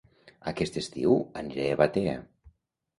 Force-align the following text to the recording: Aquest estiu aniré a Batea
Aquest 0.51 0.79
estiu 0.81 1.15
aniré 1.45 1.71
a 1.71 1.79
Batea 1.85 2.21